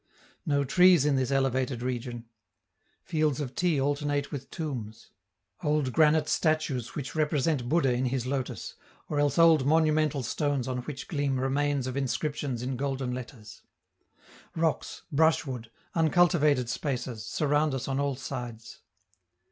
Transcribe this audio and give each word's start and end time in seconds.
No 0.47 0.63
trees 0.63 1.05
in 1.05 1.15
this 1.15 1.29
elevated 1.29 1.83
region. 1.83 2.25
Fields 3.03 3.39
of 3.39 3.53
tea 3.53 3.79
alternate 3.79 4.31
with 4.31 4.49
tombs: 4.49 5.11
old 5.61 5.93
granite 5.93 6.27
statues 6.27 6.95
which 6.95 7.13
represent 7.13 7.69
Buddha 7.69 7.93
in 7.93 8.05
his 8.05 8.25
lotus, 8.25 8.73
or 9.09 9.19
else 9.19 9.37
old 9.37 9.63
monumental 9.67 10.23
stones 10.23 10.67
on 10.67 10.79
which 10.85 11.07
gleam 11.07 11.39
remains 11.39 11.85
of 11.85 11.95
inscriptions 11.95 12.63
in 12.63 12.77
golden 12.77 13.13
letters. 13.13 13.61
Rocks, 14.55 15.03
brushwood, 15.11 15.69
uncultivated 15.93 16.67
spaces, 16.67 17.23
surround 17.23 17.75
us 17.75 17.87
on 17.87 17.99
all 17.99 18.15
sides. 18.15 18.79